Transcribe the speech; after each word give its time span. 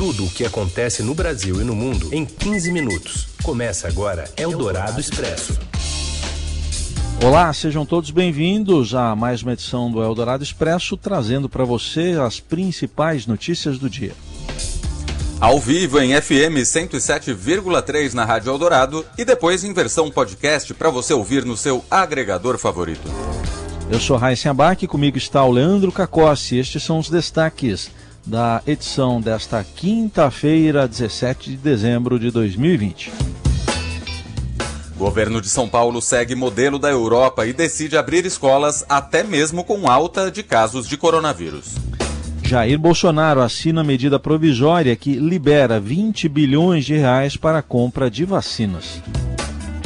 Tudo 0.00 0.24
o 0.24 0.30
que 0.30 0.46
acontece 0.46 1.02
no 1.02 1.14
Brasil 1.14 1.60
e 1.60 1.64
no 1.64 1.74
mundo 1.74 2.08
em 2.10 2.24
15 2.24 2.72
minutos. 2.72 3.28
Começa 3.42 3.86
agora 3.86 4.24
Eldorado 4.34 4.98
Expresso. 4.98 5.58
Olá, 7.22 7.52
sejam 7.52 7.84
todos 7.84 8.10
bem-vindos 8.10 8.94
a 8.94 9.14
mais 9.14 9.42
uma 9.42 9.52
edição 9.52 9.92
do 9.92 10.02
Eldorado 10.02 10.42
Expresso, 10.42 10.96
trazendo 10.96 11.50
para 11.50 11.66
você 11.66 12.16
as 12.18 12.40
principais 12.40 13.26
notícias 13.26 13.78
do 13.78 13.90
dia. 13.90 14.14
Ao 15.38 15.60
vivo 15.60 16.00
em 16.00 16.18
FM 16.18 16.64
107,3 16.64 18.14
na 18.14 18.24
Rádio 18.24 18.52
Eldorado 18.52 19.04
e 19.18 19.24
depois 19.26 19.64
em 19.64 19.74
versão 19.74 20.10
podcast 20.10 20.72
para 20.72 20.88
você 20.88 21.12
ouvir 21.12 21.44
no 21.44 21.58
seu 21.58 21.84
agregador 21.90 22.56
favorito. 22.56 23.06
Eu 23.90 24.00
sou 24.00 24.16
Raíssa 24.16 24.48
Abac, 24.48 24.86
comigo 24.86 25.18
está 25.18 25.44
o 25.44 25.52
Leandro 25.52 25.92
Cacossi. 25.92 26.56
Estes 26.56 26.82
são 26.82 26.98
os 26.98 27.10
destaques 27.10 27.90
da 28.30 28.62
edição 28.64 29.20
desta 29.20 29.64
quinta-feira, 29.64 30.86
17 30.86 31.50
de 31.50 31.56
dezembro 31.56 32.16
de 32.16 32.30
2020. 32.30 33.10
Governo 34.96 35.40
de 35.40 35.48
São 35.48 35.68
Paulo 35.68 36.00
segue 36.00 36.36
modelo 36.36 36.78
da 36.78 36.88
Europa 36.88 37.44
e 37.44 37.52
decide 37.52 37.96
abrir 37.96 38.24
escolas 38.24 38.84
até 38.88 39.24
mesmo 39.24 39.64
com 39.64 39.90
alta 39.90 40.30
de 40.30 40.44
casos 40.44 40.86
de 40.86 40.96
coronavírus. 40.96 41.74
Jair 42.44 42.78
Bolsonaro 42.78 43.40
assina 43.40 43.82
medida 43.82 44.18
provisória 44.20 44.94
que 44.94 45.14
libera 45.14 45.80
20 45.80 46.28
bilhões 46.28 46.84
de 46.84 46.94
reais 46.94 47.36
para 47.36 47.58
a 47.58 47.62
compra 47.62 48.08
de 48.08 48.24
vacinas. 48.24 49.02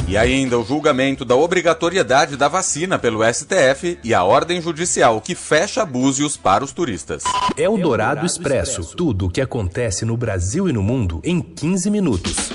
E 0.07 0.15
ainda 0.15 0.59
o 0.59 0.63
julgamento 0.63 1.25
da 1.25 1.35
obrigatoriedade 1.35 2.37
da 2.37 2.47
vacina 2.47 2.99
pelo 2.99 3.21
STF 3.23 3.97
e 4.03 4.13
a 4.13 4.23
ordem 4.23 4.61
judicial 4.61 5.19
que 5.19 5.33
fecha 5.33 5.83
Búzios 5.83 6.37
para 6.37 6.63
os 6.63 6.71
turistas. 6.71 7.23
É 7.57 7.67
o 7.67 7.75
Dourado 7.75 8.23
Expresso. 8.23 8.95
Tudo 8.95 9.25
o 9.25 9.29
que 9.31 9.41
acontece 9.41 10.05
no 10.05 10.15
Brasil 10.15 10.69
e 10.69 10.73
no 10.73 10.83
mundo 10.83 11.19
em 11.23 11.41
15 11.41 11.89
minutos. 11.89 12.51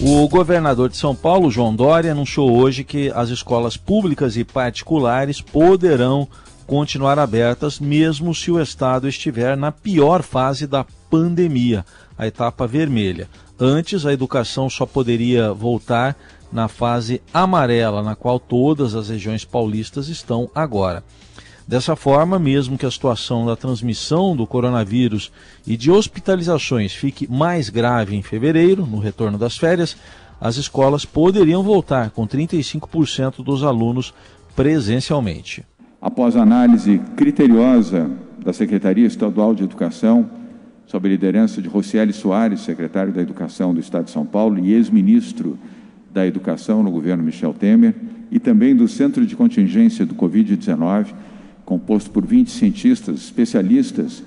O 0.00 0.28
governador 0.28 0.88
de 0.88 0.96
São 0.96 1.14
Paulo, 1.14 1.48
João 1.48 1.74
Dória, 1.74 2.10
anunciou 2.10 2.54
hoje 2.56 2.82
que 2.82 3.10
as 3.14 3.28
escolas 3.28 3.76
públicas 3.76 4.36
e 4.36 4.42
particulares 4.42 5.40
poderão 5.40 6.28
continuar 6.66 7.20
abertas 7.20 7.78
mesmo 7.78 8.34
se 8.34 8.50
o 8.50 8.60
estado 8.60 9.08
estiver 9.08 9.56
na 9.56 9.70
pior 9.70 10.24
fase 10.24 10.66
da 10.66 10.84
pandemia, 11.10 11.84
a 12.16 12.26
etapa 12.26 12.66
vermelha. 12.66 13.28
Antes, 13.58 14.04
a 14.04 14.12
educação 14.12 14.68
só 14.68 14.84
poderia 14.84 15.52
voltar 15.52 16.16
na 16.52 16.68
fase 16.68 17.20
amarela, 17.32 18.02
na 18.02 18.14
qual 18.14 18.38
todas 18.38 18.94
as 18.94 19.08
regiões 19.08 19.44
paulistas 19.44 20.08
estão 20.08 20.50
agora. 20.54 21.02
Dessa 21.66 21.96
forma, 21.96 22.38
mesmo 22.38 22.78
que 22.78 22.86
a 22.86 22.90
situação 22.90 23.44
da 23.44 23.56
transmissão 23.56 24.36
do 24.36 24.46
coronavírus 24.46 25.32
e 25.66 25.76
de 25.76 25.90
hospitalizações 25.90 26.92
fique 26.92 27.30
mais 27.30 27.68
grave 27.68 28.14
em 28.14 28.22
fevereiro, 28.22 28.86
no 28.86 29.00
retorno 29.00 29.36
das 29.36 29.58
férias, 29.58 29.96
as 30.40 30.56
escolas 30.56 31.04
poderiam 31.04 31.62
voltar 31.64 32.10
com 32.10 32.26
35% 32.26 33.42
dos 33.42 33.64
alunos 33.64 34.14
presencialmente. 34.54 35.64
Após 36.00 36.36
análise 36.36 37.00
criteriosa 37.16 38.08
da 38.44 38.52
Secretaria 38.52 39.06
Estadual 39.06 39.52
de 39.52 39.64
Educação, 39.64 40.30
sob 40.86 41.06
a 41.06 41.10
liderança 41.10 41.60
de 41.60 41.68
Rocieli 41.68 42.12
Soares, 42.12 42.60
secretário 42.60 43.12
da 43.12 43.20
Educação 43.20 43.74
do 43.74 43.80
Estado 43.80 44.04
de 44.04 44.12
São 44.12 44.24
Paulo 44.24 44.58
e 44.58 44.72
ex-ministro 44.72 45.58
da 46.12 46.26
Educação 46.26 46.82
no 46.82 46.90
governo 46.90 47.22
Michel 47.22 47.52
Temer, 47.52 47.94
e 48.30 48.38
também 48.38 48.74
do 48.74 48.88
Centro 48.88 49.26
de 49.26 49.36
Contingência 49.36 50.06
do 50.06 50.14
Covid-19, 50.14 51.08
composto 51.64 52.10
por 52.10 52.24
20 52.24 52.50
cientistas 52.50 53.16
especialistas 53.16 54.22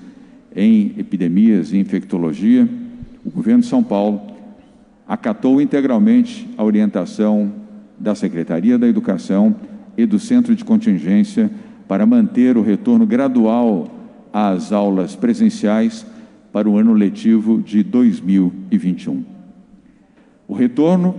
em 0.54 0.94
epidemias 0.98 1.72
e 1.72 1.78
infectologia, 1.78 2.68
o 3.24 3.30
governo 3.30 3.62
de 3.62 3.66
São 3.66 3.82
Paulo 3.82 4.20
acatou 5.06 5.60
integralmente 5.60 6.48
a 6.56 6.64
orientação 6.64 7.52
da 7.98 8.14
Secretaria 8.14 8.78
da 8.78 8.86
Educação 8.86 9.54
e 9.96 10.06
do 10.06 10.18
Centro 10.18 10.54
de 10.54 10.64
Contingência 10.64 11.50
para 11.88 12.06
manter 12.06 12.56
o 12.56 12.62
retorno 12.62 13.06
gradual 13.06 13.88
às 14.32 14.72
aulas 14.72 15.16
presenciais 15.16 16.06
para 16.52 16.68
o 16.68 16.76
ano 16.76 16.92
letivo 16.92 17.60
de 17.62 17.82
2021. 17.82 19.24
O 20.48 20.54
retorno 20.54 21.14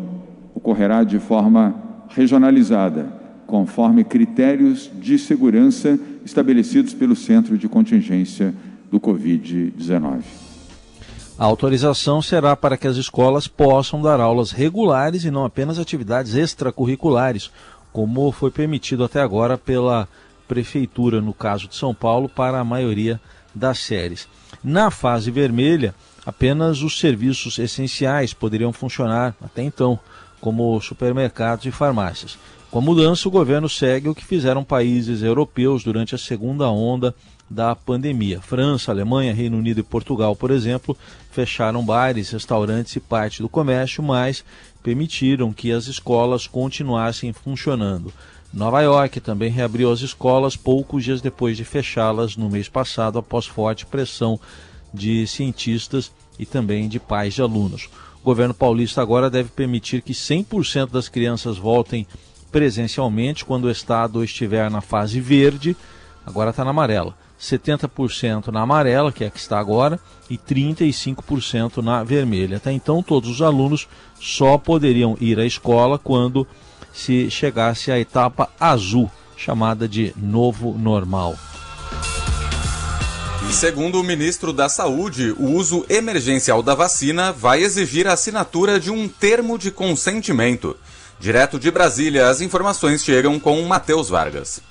ocorrerá 0.53 1.03
de 1.03 1.19
forma 1.19 1.75
regionalizada, 2.09 3.21
conforme 3.47 4.03
critérios 4.03 4.89
de 4.99 5.17
segurança 5.17 5.99
estabelecidos 6.25 6.93
pelo 6.93 7.15
Centro 7.15 7.57
de 7.57 7.67
Contingência 7.67 8.53
do 8.91 8.99
Covid-19. 8.99 10.21
A 11.39 11.45
autorização 11.45 12.21
será 12.21 12.55
para 12.55 12.77
que 12.77 12.87
as 12.87 12.97
escolas 12.97 13.47
possam 13.47 14.01
dar 14.01 14.19
aulas 14.19 14.51
regulares 14.51 15.23
e 15.23 15.31
não 15.31 15.43
apenas 15.43 15.79
atividades 15.79 16.35
extracurriculares, 16.35 17.49
como 17.91 18.31
foi 18.31 18.51
permitido 18.51 19.03
até 19.03 19.21
agora 19.21 19.57
pela 19.57 20.07
Prefeitura, 20.47 21.21
no 21.21 21.33
caso 21.33 21.67
de 21.67 21.75
São 21.75 21.95
Paulo, 21.95 22.27
para 22.27 22.59
a 22.59 22.63
maioria 22.63 23.19
das 23.55 23.79
séries. 23.79 24.27
Na 24.63 24.91
fase 24.91 25.31
vermelha, 25.31 25.95
apenas 26.25 26.81
os 26.81 26.99
serviços 26.99 27.57
essenciais 27.57 28.33
poderiam 28.33 28.71
funcionar 28.71 29.35
até 29.41 29.63
então, 29.63 29.99
como 30.39 30.79
supermercados 30.81 31.65
e 31.65 31.71
farmácias. 31.71 32.37
Com 32.69 32.79
a 32.79 32.81
mudança, 32.81 33.27
o 33.27 33.31
governo 33.31 33.67
segue 33.67 34.07
o 34.07 34.15
que 34.15 34.23
fizeram 34.23 34.63
países 34.63 35.23
europeus 35.23 35.83
durante 35.83 36.15
a 36.15 36.17
segunda 36.17 36.69
onda 36.69 37.13
da 37.49 37.75
pandemia. 37.75 38.39
França, 38.39 38.91
Alemanha, 38.91 39.33
Reino 39.33 39.57
Unido 39.57 39.81
e 39.81 39.83
Portugal, 39.83 40.35
por 40.37 40.51
exemplo, 40.51 40.95
fecharam 41.31 41.83
bares, 41.83 42.29
restaurantes 42.29 42.95
e 42.95 42.99
parte 43.01 43.41
do 43.41 43.49
comércio, 43.49 44.01
mas 44.01 44.45
permitiram 44.81 45.51
que 45.51 45.71
as 45.71 45.87
escolas 45.87 46.47
continuassem 46.47 47.33
funcionando. 47.33 48.13
Nova 48.53 48.81
York 48.81 49.21
também 49.21 49.49
reabriu 49.49 49.91
as 49.91 50.01
escolas 50.01 50.57
poucos 50.57 51.03
dias 51.03 51.21
depois 51.21 51.55
de 51.55 51.63
fechá-las 51.63 52.35
no 52.35 52.49
mês 52.49 52.67
passado, 52.67 53.17
após 53.17 53.45
forte 53.45 53.85
pressão 53.85 54.39
de 54.93 55.25
cientistas 55.25 56.11
e 56.37 56.45
também 56.45 56.89
de 56.89 56.99
pais 56.99 57.33
de 57.33 57.41
alunos. 57.41 57.89
O 58.21 58.25
governo 58.25 58.53
paulista 58.53 59.01
agora 59.01 59.29
deve 59.29 59.49
permitir 59.49 60.01
que 60.01 60.13
100% 60.13 60.91
das 60.91 61.07
crianças 61.07 61.57
voltem 61.57 62.05
presencialmente 62.51 63.45
quando 63.45 63.65
o 63.65 63.71
estado 63.71 64.23
estiver 64.23 64.69
na 64.69 64.81
fase 64.81 65.21
verde, 65.21 65.75
agora 66.25 66.49
está 66.49 66.65
na 66.65 66.71
amarela. 66.71 67.15
70% 67.39 68.47
na 68.47 68.61
amarela, 68.61 69.11
que 69.11 69.23
é 69.23 69.27
a 69.27 69.31
que 69.31 69.39
está 69.39 69.57
agora, 69.57 69.99
e 70.29 70.37
35% 70.37 71.77
na 71.77 72.03
vermelha. 72.03 72.57
Até 72.57 72.71
então, 72.71 73.01
todos 73.01 73.29
os 73.29 73.41
alunos 73.41 73.87
só 74.19 74.57
poderiam 74.57 75.17
ir 75.19 75.39
à 75.39 75.45
escola 75.45 75.97
quando 75.97 76.45
se 76.93 77.29
chegasse 77.29 77.91
à 77.91 77.99
etapa 77.99 78.49
azul, 78.59 79.09
chamada 79.35 79.87
de 79.87 80.13
novo 80.17 80.77
normal. 80.77 81.35
E 83.49 83.53
segundo 83.53 83.99
o 83.99 84.03
ministro 84.03 84.53
da 84.53 84.69
Saúde, 84.69 85.31
o 85.31 85.51
uso 85.51 85.85
emergencial 85.89 86.61
da 86.61 86.75
vacina 86.75 87.31
vai 87.31 87.61
exigir 87.61 88.07
a 88.07 88.13
assinatura 88.13 88.79
de 88.79 88.91
um 88.91 89.07
termo 89.07 89.57
de 89.57 89.71
consentimento. 89.71 90.75
Direto 91.19 91.59
de 91.59 91.69
Brasília, 91.69 92.29
as 92.29 92.39
informações 92.39 93.03
chegam 93.03 93.39
com 93.39 93.61
Matheus 93.63 94.09
Vargas. 94.09 94.61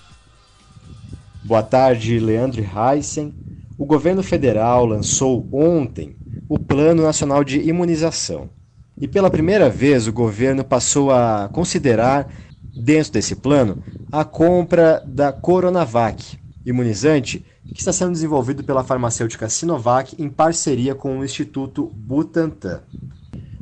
Boa 1.44 1.62
tarde, 1.62 2.19
Leandro 2.19 2.62
Heissen. 2.62 3.34
O 3.76 3.84
governo 3.84 4.22
federal 4.22 4.84
lançou 4.84 5.48
ontem 5.53 6.16
o 6.48 6.59
Plano 6.59 7.03
Nacional 7.03 7.42
de 7.42 7.60
Imunização. 7.60 8.50
E 9.00 9.09
pela 9.09 9.31
primeira 9.31 9.71
vez, 9.71 10.06
o 10.06 10.12
governo 10.12 10.62
passou 10.62 11.11
a 11.11 11.49
considerar, 11.50 12.28
dentro 12.77 13.12
desse 13.12 13.34
plano, 13.34 13.78
a 14.12 14.25
compra 14.25 15.03
da 15.06 15.33
Coronavac, 15.33 16.38
imunizante 16.66 17.43
que 17.72 17.81
está 17.81 17.93
sendo 17.93 18.12
desenvolvido 18.12 18.62
pela 18.62 18.84
farmacêutica 18.84 19.49
Sinovac 19.49 20.15
em 20.19 20.28
parceria 20.28 20.94
com 20.94 21.19
o 21.19 21.25
Instituto 21.25 21.91
Butantan. 21.94 22.83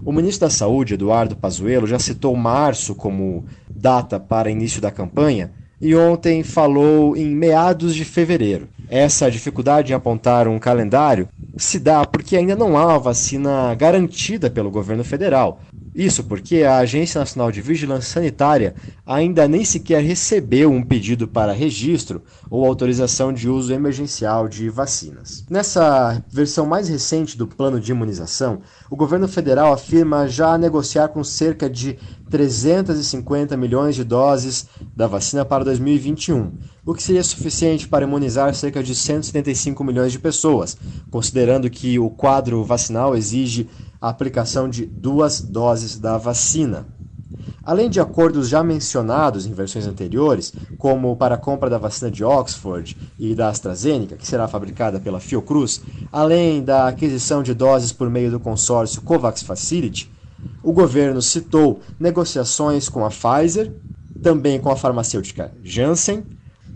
O 0.05 0.11
ministro 0.11 0.49
da 0.49 0.51
Saúde, 0.51 0.95
Eduardo 0.95 1.37
Pazuello, 1.37 1.87
já 1.87 1.99
citou 2.01 2.35
março 2.35 2.95
como 2.95 3.45
data 3.69 4.19
para 4.19 4.51
início 4.51 4.81
da 4.81 4.91
campanha 4.91 5.53
e 5.81 5.95
ontem 5.95 6.43
falou 6.43 7.17
em 7.17 7.29
meados 7.29 7.95
de 7.95 8.05
fevereiro. 8.05 8.69
Essa 8.89 9.31
dificuldade 9.31 9.93
em 9.93 9.95
apontar 9.95 10.49
um 10.49 10.59
calendário 10.59 11.29
se 11.59 11.79
dá 11.79 12.05
porque 12.07 12.37
ainda 12.37 12.57
não 12.57 12.77
há 12.77 12.87
uma 12.87 12.99
vacina 12.99 13.75
garantida 13.75 14.49
pelo 14.49 14.71
governo 14.71 15.05
federal. 15.05 15.61
Isso 15.99 16.23
porque 16.23 16.63
a 16.63 16.77
Agência 16.77 17.19
Nacional 17.19 17.51
de 17.51 17.61
Vigilância 17.61 18.13
Sanitária 18.13 18.77
ainda 19.05 19.49
nem 19.49 19.65
sequer 19.65 20.01
recebeu 20.01 20.71
um 20.71 20.81
pedido 20.81 21.27
para 21.27 21.53
registro 21.53 22.23
ou 22.49 22.65
autorização 22.65 23.33
de 23.33 23.49
uso 23.49 23.73
emergencial 23.73 24.49
de 24.49 24.71
vacinas. 24.71 25.45
Nessa 25.51 26.23
versão 26.31 26.65
mais 26.67 26.89
recente 26.89 27.37
do 27.37 27.49
plano 27.49 27.81
de 27.81 27.91
imunização, 27.91 28.61
o 28.89 28.95
governo 28.95 29.27
federal 29.27 29.73
afirma 29.73 30.29
já 30.29 30.57
negociar 30.57 31.09
com 31.09 31.25
cerca 31.25 31.69
de 31.69 31.99
350 32.31 33.57
milhões 33.57 33.97
de 33.97 34.05
doses 34.05 34.69
da 34.95 35.09
vacina 35.09 35.45
para 35.45 35.65
2021, 35.65 36.53
o 36.87 36.95
que 36.95 37.03
seria 37.03 37.25
suficiente 37.25 37.89
para 37.89 38.05
imunizar 38.05 38.55
cerca 38.55 38.85
de 38.85 38.95
175 38.95 39.83
milhões 39.83 40.13
de 40.13 40.21
pessoas, 40.21 40.77
considerando 41.11 41.69
que 41.69 41.99
o 41.99 42.09
quadro 42.09 42.63
vacinal 42.63 43.17
exige 43.17 43.69
a 44.01 44.09
aplicação 44.09 44.69
de 44.69 44.87
duas 44.87 45.41
doses 45.41 45.99
da 45.99 46.17
vacina. 46.17 46.87
Além 47.63 47.91
de 47.91 48.01
acordos 48.01 48.49
já 48.49 48.63
mencionados 48.63 49.45
em 49.45 49.53
versões 49.53 49.87
anteriores, 49.87 50.55
como 50.79 51.17
para 51.17 51.35
a 51.35 51.39
compra 51.39 51.69
da 51.69 51.77
vacina 51.77 52.11
de 52.11 52.25
Oxford 52.25 52.97
e 53.19 53.35
da 53.35 53.49
AstraZeneca, 53.49 54.17
que 54.17 54.27
será 54.27 54.49
fabricada 54.49 54.99
pela 54.99 55.21
Fiocruz, 55.21 55.83
além 56.11 56.63
da 56.63 56.89
aquisição 56.89 57.43
de 57.43 57.53
doses 57.53 57.93
por 57.93 58.09
meio 58.09 58.31
do 58.31 58.41
consórcio 58.41 59.03
COVAX 59.03 59.43
Facility, 59.43 60.11
o 60.63 60.73
governo 60.73 61.21
citou 61.21 61.81
negociações 61.99 62.89
com 62.89 63.05
a 63.05 63.11
Pfizer, 63.11 63.73
também 64.23 64.59
com 64.59 64.71
a 64.71 64.77
farmacêutica 64.77 65.53
Janssen 65.63 66.25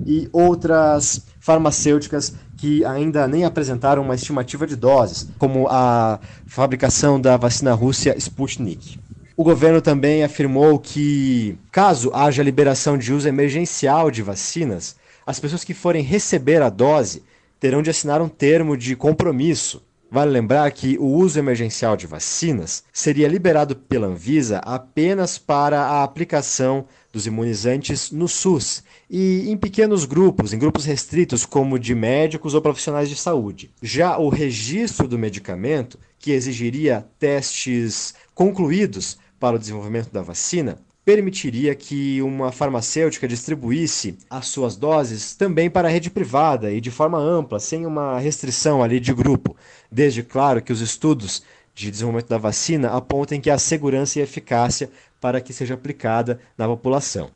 e 0.06 0.28
outras 0.32 1.26
farmacêuticas 1.40 2.34
que 2.62 2.84
ainda 2.84 3.26
nem 3.26 3.44
apresentaram 3.44 4.02
uma 4.02 4.14
estimativa 4.14 4.64
de 4.68 4.76
doses, 4.76 5.28
como 5.36 5.66
a 5.68 6.20
fabricação 6.46 7.20
da 7.20 7.36
vacina 7.36 7.74
russa 7.74 8.16
Sputnik. 8.16 9.00
O 9.36 9.42
governo 9.42 9.82
também 9.82 10.22
afirmou 10.22 10.78
que, 10.78 11.58
caso 11.72 12.12
haja 12.14 12.40
liberação 12.40 12.96
de 12.96 13.12
uso 13.12 13.26
emergencial 13.26 14.12
de 14.12 14.22
vacinas, 14.22 14.94
as 15.26 15.40
pessoas 15.40 15.64
que 15.64 15.74
forem 15.74 16.04
receber 16.04 16.62
a 16.62 16.70
dose 16.70 17.24
terão 17.58 17.82
de 17.82 17.90
assinar 17.90 18.22
um 18.22 18.28
termo 18.28 18.76
de 18.76 18.94
compromisso. 18.94 19.82
Vale 20.08 20.30
lembrar 20.30 20.70
que 20.70 20.96
o 21.00 21.06
uso 21.06 21.40
emergencial 21.40 21.96
de 21.96 22.06
vacinas 22.06 22.84
seria 22.92 23.26
liberado 23.26 23.74
pela 23.74 24.06
Anvisa 24.06 24.58
apenas 24.58 25.36
para 25.36 25.80
a 25.80 26.04
aplicação 26.04 26.84
dos 27.12 27.26
imunizantes 27.26 28.10
no 28.10 28.26
SUS 28.26 28.82
e 29.08 29.50
em 29.50 29.56
pequenos 29.56 30.06
grupos, 30.06 30.52
em 30.52 30.58
grupos 30.58 30.86
restritos, 30.86 31.44
como 31.44 31.78
de 31.78 31.94
médicos 31.94 32.54
ou 32.54 32.62
profissionais 32.62 33.08
de 33.08 33.16
saúde. 33.16 33.70
Já 33.82 34.16
o 34.16 34.30
registro 34.30 35.06
do 35.06 35.18
medicamento, 35.18 35.98
que 36.18 36.32
exigiria 36.32 37.06
testes 37.18 38.14
concluídos 38.34 39.18
para 39.38 39.56
o 39.56 39.58
desenvolvimento 39.58 40.10
da 40.10 40.22
vacina, 40.22 40.78
permitiria 41.04 41.74
que 41.74 42.22
uma 42.22 42.52
farmacêutica 42.52 43.26
distribuísse 43.26 44.16
as 44.30 44.46
suas 44.46 44.76
doses 44.76 45.34
também 45.34 45.68
para 45.68 45.88
a 45.88 45.90
rede 45.90 46.08
privada 46.08 46.72
e 46.72 46.80
de 46.80 46.90
forma 46.90 47.18
ampla, 47.18 47.58
sem 47.58 47.84
uma 47.84 48.18
restrição 48.18 48.82
ali 48.82 49.00
de 49.00 49.12
grupo, 49.12 49.56
desde 49.90 50.22
claro 50.22 50.62
que 50.62 50.72
os 50.72 50.80
estudos 50.80 51.42
de 51.74 51.90
desenvolvimento 51.90 52.28
da 52.28 52.38
vacina 52.38 52.90
apontem 52.90 53.40
que 53.40 53.50
a 53.50 53.58
segurança 53.58 54.18
e 54.18 54.22
eficácia 54.22 54.90
para 55.22 55.40
que 55.40 55.52
seja 55.52 55.74
aplicada 55.74 56.40
na 56.58 56.66
população. 56.66 57.30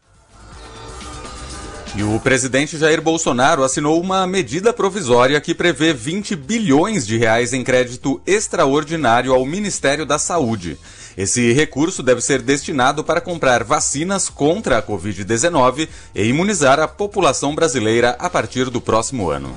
E 1.94 2.02
o 2.02 2.20
presidente 2.20 2.76
Jair 2.76 3.00
Bolsonaro 3.00 3.62
assinou 3.62 3.98
uma 3.98 4.26
medida 4.26 4.70
provisória 4.70 5.40
que 5.40 5.54
prevê 5.54 5.94
20 5.94 6.36
bilhões 6.36 7.06
de 7.06 7.16
reais 7.16 7.54
em 7.54 7.64
crédito 7.64 8.20
extraordinário 8.26 9.32
ao 9.32 9.46
Ministério 9.46 10.04
da 10.04 10.18
Saúde. 10.18 10.76
Esse 11.16 11.52
recurso 11.52 12.02
deve 12.02 12.20
ser 12.20 12.42
destinado 12.42 13.02
para 13.02 13.22
comprar 13.22 13.64
vacinas 13.64 14.28
contra 14.28 14.76
a 14.76 14.82
Covid-19 14.82 15.88
e 16.14 16.24
imunizar 16.24 16.78
a 16.78 16.88
população 16.88 17.54
brasileira 17.54 18.14
a 18.18 18.28
partir 18.28 18.68
do 18.68 18.80
próximo 18.80 19.30
ano. 19.30 19.56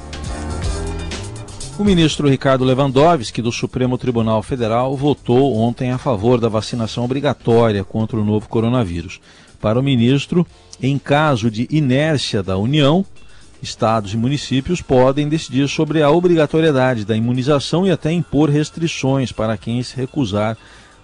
O 1.79 1.83
ministro 1.85 2.27
Ricardo 2.27 2.65
Lewandowski, 2.65 3.41
do 3.41 3.53
Supremo 3.53 3.97
Tribunal 3.97 4.43
Federal, 4.43 4.97
votou 4.97 5.55
ontem 5.55 5.91
a 5.91 5.97
favor 5.97 6.37
da 6.37 6.49
vacinação 6.49 7.05
obrigatória 7.05 7.85
contra 7.85 8.19
o 8.19 8.25
novo 8.25 8.49
coronavírus. 8.49 9.21
Para 9.61 9.79
o 9.79 9.81
ministro, 9.81 10.45
em 10.83 10.99
caso 10.99 11.49
de 11.49 11.69
inércia 11.71 12.43
da 12.43 12.57
União, 12.57 13.05
estados 13.63 14.13
e 14.13 14.17
municípios 14.17 14.81
podem 14.81 15.29
decidir 15.29 15.69
sobre 15.69 16.03
a 16.03 16.11
obrigatoriedade 16.11 17.05
da 17.05 17.15
imunização 17.15 17.87
e 17.87 17.91
até 17.91 18.11
impor 18.11 18.49
restrições 18.49 19.31
para 19.31 19.55
quem 19.55 19.81
se 19.81 19.95
recusar 19.95 20.57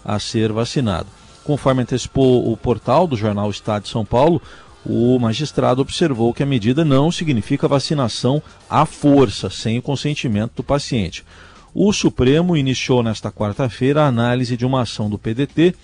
a 0.03 0.19
ser 0.19 0.51
vacinado. 0.51 1.07
Conforme 1.45 1.83
antecipou 1.83 2.51
o 2.51 2.57
portal 2.57 3.07
do 3.07 3.15
jornal 3.15 3.49
Estado 3.49 3.83
de 3.83 3.89
São 3.89 4.03
Paulo, 4.03 4.41
o 4.85 5.17
magistrado 5.17 5.81
observou 5.81 6.33
que 6.33 6.43
a 6.43 6.45
medida 6.45 6.85
não 6.85 7.11
significa 7.11 7.67
vacinação 7.67 8.41
à 8.69 8.85
força, 8.85 9.49
sem 9.49 9.79
o 9.79 9.81
consentimento 9.81 10.57
do 10.57 10.63
paciente. 10.63 11.25
O 11.73 11.91
Supremo 11.91 12.55
iniciou 12.55 13.01
nesta 13.01 13.31
quarta-feira 13.31 14.03
a 14.03 14.07
análise 14.07 14.55
de 14.55 14.65
uma 14.65 14.81
ação 14.81 15.09
do 15.09 15.17
PDT 15.17 15.75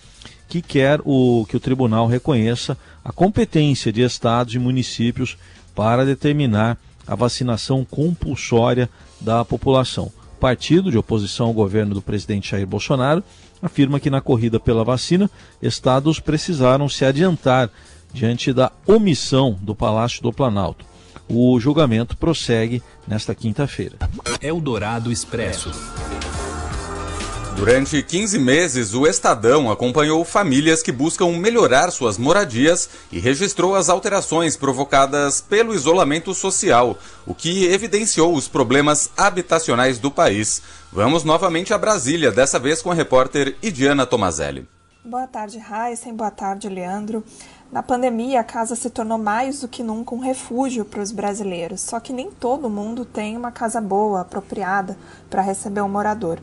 que 0.48 0.62
quer 0.62 1.02
o, 1.04 1.46
que 1.50 1.58
o 1.58 1.60
tribunal 1.60 2.08
reconheça 2.08 2.78
a 3.04 3.12
competência 3.12 3.92
de 3.92 4.02
estados 4.02 4.54
e 4.54 4.60
municípios 4.60 5.38
para 5.74 6.06
determinar 6.06 6.78
a 7.08 7.16
vacinação 7.16 7.84
compulsória 7.84 8.90
da 9.20 9.44
população. 9.44 10.12
O 10.36 10.40
partido 10.40 10.92
de 10.92 10.98
oposição 10.98 11.48
ao 11.48 11.54
governo 11.54 11.94
do 11.94 12.02
presidente 12.02 12.52
Jair 12.52 12.68
Bolsonaro 12.68 13.24
afirma 13.62 14.00
que 14.00 14.10
na 14.10 14.22
corrida 14.22 14.60
pela 14.60 14.84
vacina, 14.84 15.30
estados 15.62 16.20
precisaram 16.20 16.90
se 16.90 17.06
adiantar 17.06 17.70
diante 18.14 18.54
da 18.54 18.72
omissão 18.86 19.58
do 19.62 19.76
Palácio 19.76 20.22
do 20.22 20.32
Planalto. 20.32 20.86
O 21.30 21.60
julgamento 21.60 22.18
prossegue 22.18 22.84
nesta 23.08 23.34
quinta-feira. 23.34 23.98
Eldorado 24.42 25.12
Expresso. 25.12 25.72
Durante 27.56 28.02
15 28.02 28.40
meses, 28.40 28.94
o 28.94 29.06
Estadão 29.06 29.70
acompanhou 29.70 30.26
famílias 30.26 30.82
que 30.82 30.92
buscam 30.92 31.28
melhorar 31.38 31.92
suas 31.92 32.18
moradias 32.18 32.90
e 33.12 33.20
registrou 33.20 33.76
as 33.76 33.88
alterações 33.88 34.58
provocadas 34.58 35.42
pelo 35.42 35.76
isolamento 35.76 36.34
social, 36.34 36.98
o 37.26 37.36
que 37.36 37.66
evidenciou 37.66 38.34
os 38.34 38.48
problemas 38.48 39.12
habitacionais 39.16 40.00
do 40.00 40.10
país. 40.10 40.62
Vamos 40.92 41.24
novamente 41.24 41.74
a 41.74 41.78
Brasília, 41.78 42.32
dessa 42.32 42.58
vez 42.58 42.82
com 42.82 42.90
a 42.90 42.96
repórter 42.96 43.56
Idiana 43.62 44.06
Tomazelli. 44.06 44.68
Boa 45.04 45.28
tarde, 45.28 45.58
Raíssen. 45.58 46.16
Boa 46.16 46.32
tarde, 46.32 46.70
Leandro. 46.70 47.24
Na 47.72 47.82
pandemia, 47.82 48.42
a 48.42 48.44
casa 48.44 48.76
se 48.76 48.90
tornou 48.90 49.18
mais 49.18 49.62
do 49.62 49.68
que 49.68 49.82
nunca 49.82 50.14
um 50.14 50.20
refúgio 50.20 50.84
para 50.84 51.02
os 51.02 51.14
brasileiros, 51.14 51.80
só 51.80 52.02
que 52.02 52.12
nem 52.12 52.30
todo 52.30 52.70
mundo 52.70 53.06
tem 53.06 53.38
uma 53.38 53.50
casa 53.50 53.80
boa, 53.80 54.20
apropriada 54.20 54.98
para 55.30 55.42
receber 55.42 55.80
um 55.80 55.88
morador. 55.88 56.38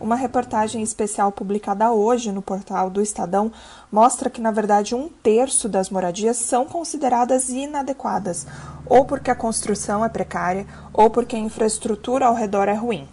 Uma 0.00 0.14
reportagem 0.14 0.80
especial 0.80 1.32
publicada 1.32 1.90
hoje 1.90 2.30
no 2.30 2.40
portal 2.40 2.88
do 2.88 3.02
Estadão 3.02 3.50
mostra 3.90 4.30
que, 4.30 4.40
na 4.40 4.52
verdade, 4.52 4.94
um 4.94 5.08
terço 5.08 5.68
das 5.68 5.90
moradias 5.90 6.36
são 6.36 6.64
consideradas 6.64 7.48
inadequadas, 7.48 8.46
ou 8.86 9.04
porque 9.04 9.32
a 9.32 9.34
construção 9.34 10.04
é 10.04 10.08
precária, 10.08 10.64
ou 10.92 11.10
porque 11.10 11.34
a 11.34 11.40
infraestrutura 11.40 12.26
ao 12.26 12.34
redor 12.36 12.68
é 12.68 12.74
ruim. 12.74 13.08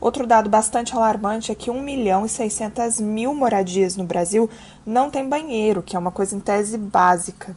Outro 0.00 0.26
dado 0.26 0.48
bastante 0.48 0.94
alarmante 0.94 1.52
é 1.52 1.54
que 1.54 1.70
1 1.70 1.82
milhão 1.82 2.24
e 2.24 2.28
600 2.28 3.00
mil 3.00 3.34
moradias 3.34 3.96
no 3.96 4.04
Brasil 4.04 4.48
não 4.86 5.10
tem 5.10 5.28
banheiro, 5.28 5.82
que 5.82 5.94
é 5.94 5.98
uma 5.98 6.10
coisa 6.10 6.34
em 6.34 6.40
tese 6.40 6.78
básica. 6.78 7.54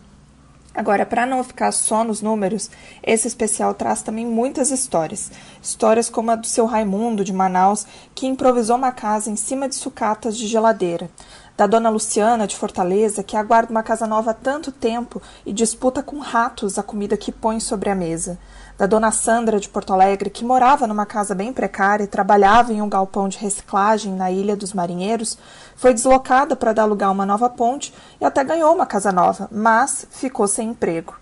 Agora, 0.76 1.06
para 1.06 1.24
não 1.24 1.44
ficar 1.44 1.72
só 1.72 2.04
nos 2.04 2.20
números, 2.20 2.70
esse 3.04 3.28
especial 3.28 3.76
traz 3.76 4.02
também 4.02 4.26
muitas 4.26 4.72
histórias. 4.72 5.32
Histórias 5.62 6.10
como 6.10 6.32
a 6.32 6.36
do 6.36 6.48
seu 6.48 6.66
Raimundo, 6.66 7.24
de 7.24 7.32
Manaus, 7.32 7.86
que 8.16 8.26
improvisou 8.26 8.76
uma 8.76 8.92
casa 8.92 9.30
em 9.30 9.36
cima 9.36 9.70
de 9.70 9.76
sucatas 9.76 10.36
de 10.36 10.48
geladeira. 10.48 11.12
Da 11.56 11.68
dona 11.68 11.90
Luciana, 11.90 12.48
de 12.48 12.56
Fortaleza, 12.56 13.24
que 13.24 13.38
aguarda 13.38 13.72
uma 13.72 13.84
casa 13.84 14.08
nova 14.08 14.32
há 14.32 14.34
tanto 14.34 14.72
tempo 14.72 15.22
e 15.46 15.54
disputa 15.54 16.02
com 16.02 16.18
ratos 16.20 16.80
a 16.80 16.84
comida 16.84 17.16
que 17.16 17.32
põe 17.32 17.60
sobre 17.60 17.90
a 17.90 17.96
mesa 17.96 18.40
da 18.78 18.88
dona 18.88 19.12
Sandra 19.12 19.60
de 19.60 19.70
Porto 19.70 19.94
Alegre, 19.94 20.30
que 20.30 20.44
morava 20.44 20.88
numa 20.88 21.06
casa 21.06 21.36
bem 21.36 21.54
precária 21.54 22.04
e 22.04 22.08
trabalhava 22.08 22.74
em 22.74 22.82
um 22.82 22.90
galpão 22.90 23.30
de 23.30 23.38
reciclagem 23.38 24.14
na 24.14 24.32
Ilha 24.32 24.56
dos 24.56 24.74
Marinheiros, 24.74 25.38
foi 25.76 25.94
deslocada 25.94 26.56
para 26.56 26.74
dar 26.74 26.86
lugar 26.86 27.08
a 27.08 27.12
uma 27.12 27.26
nova 27.26 27.50
ponte 27.50 27.94
e 28.20 28.26
até 28.26 28.44
ganhou 28.44 28.74
uma 28.74 28.86
casa 28.86 29.12
nova, 29.12 29.48
mas 29.52 30.08
ficou 30.10 30.48
sem 30.48 30.70
emprego. 30.70 31.16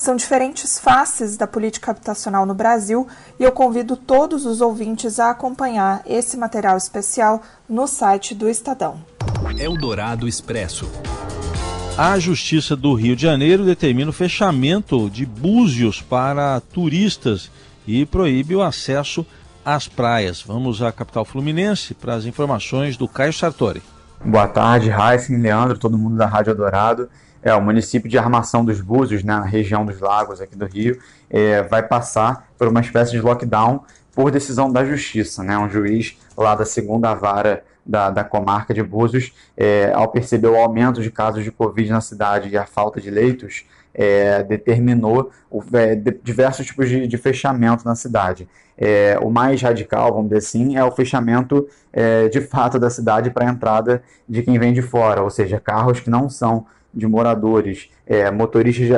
São 0.00 0.16
diferentes 0.16 0.78
faces 0.78 1.36
da 1.36 1.46
política 1.46 1.90
habitacional 1.90 2.46
no 2.46 2.54
Brasil 2.54 3.06
e 3.38 3.44
eu 3.44 3.52
convido 3.52 3.98
todos 3.98 4.46
os 4.46 4.62
ouvintes 4.62 5.20
a 5.20 5.28
acompanhar 5.28 6.00
esse 6.06 6.38
material 6.38 6.78
especial 6.78 7.42
no 7.68 7.86
site 7.86 8.34
do 8.34 8.48
Estadão. 8.48 8.98
Eldorado 9.58 10.26
Expresso. 10.26 10.90
A 11.98 12.18
Justiça 12.18 12.74
do 12.74 12.94
Rio 12.94 13.14
de 13.14 13.20
Janeiro 13.20 13.62
determina 13.62 14.08
o 14.08 14.14
fechamento 14.14 15.10
de 15.10 15.26
búzios 15.26 16.00
para 16.00 16.58
turistas 16.72 17.50
e 17.86 18.06
proíbe 18.06 18.56
o 18.56 18.62
acesso 18.62 19.26
às 19.62 19.86
praias. 19.86 20.40
Vamos 20.40 20.80
à 20.80 20.90
capital 20.90 21.26
fluminense 21.26 21.92
para 21.92 22.14
as 22.14 22.24
informações 22.24 22.96
do 22.96 23.06
Caio 23.06 23.34
Sartori. 23.34 23.82
Boa 24.24 24.48
tarde, 24.48 24.90
Heisen, 24.90 25.36
Leandro, 25.42 25.78
todo 25.78 25.98
mundo 25.98 26.16
da 26.16 26.24
Rádio 26.24 26.54
Dourado. 26.54 27.06
É, 27.42 27.54
o 27.54 27.62
município 27.62 28.08
de 28.08 28.18
Armação 28.18 28.64
dos 28.64 28.80
Búzios, 28.80 29.24
né, 29.24 29.34
na 29.34 29.44
região 29.44 29.84
dos 29.84 30.00
lagos 30.00 30.40
aqui 30.40 30.56
do 30.56 30.66
Rio, 30.66 30.98
é, 31.28 31.62
vai 31.62 31.82
passar 31.82 32.48
por 32.58 32.68
uma 32.68 32.80
espécie 32.80 33.12
de 33.12 33.20
lockdown 33.20 33.82
por 34.14 34.30
decisão 34.30 34.70
da 34.70 34.84
justiça. 34.84 35.42
Né? 35.42 35.56
Um 35.56 35.68
juiz 35.68 36.18
lá 36.36 36.54
da 36.54 36.64
segunda 36.64 37.14
vara 37.14 37.64
da, 37.84 38.10
da 38.10 38.22
comarca 38.22 38.74
de 38.74 38.82
Búzios, 38.82 39.32
é, 39.56 39.90
ao 39.94 40.08
perceber 40.08 40.48
o 40.48 40.56
aumento 40.56 41.02
de 41.02 41.10
casos 41.10 41.42
de 41.42 41.50
Covid 41.50 41.90
na 41.90 42.00
cidade 42.00 42.48
e 42.48 42.56
a 42.56 42.66
falta 42.66 43.00
de 43.00 43.10
leitos, 43.10 43.64
é, 43.92 44.42
determinou 44.42 45.30
o, 45.50 45.62
é, 45.72 45.94
de, 45.94 46.12
diversos 46.22 46.66
tipos 46.66 46.88
de, 46.88 47.06
de, 47.06 47.18
fechamento 47.18 47.84
na 47.84 47.94
cidade. 47.94 48.48
É, 48.78 49.18
o 49.20 49.30
mais 49.30 49.60
radical, 49.60 50.12
vamos 50.12 50.28
dizer 50.28 50.38
assim, 50.38 50.76
é 50.76 50.84
o 50.84 50.90
fechamento 50.90 51.68
é, 51.92 52.28
de 52.28 52.40
fato 52.40 52.78
da 52.78 52.88
cidade 52.88 53.30
para 53.30 53.46
a 53.46 53.50
entrada 53.50 54.02
de 54.28 54.42
quem 54.42 54.58
vem 54.58 54.72
de 54.72 54.82
fora, 54.82 55.22
ou 55.22 55.30
seja, 55.30 55.60
carros 55.60 56.00
que 56.00 56.08
não 56.08 56.28
são 56.28 56.66
de 56.92 57.06
moradores, 57.06 57.88
é, 58.06 58.30
motoristas 58.30 58.88